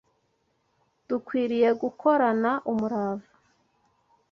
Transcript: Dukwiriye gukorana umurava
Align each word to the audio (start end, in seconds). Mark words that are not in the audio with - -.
Dukwiriye 1.07 1.69
gukorana 1.81 2.51
umurava 2.71 3.27